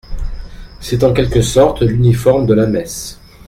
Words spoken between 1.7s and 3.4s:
l'uniforme de la messe.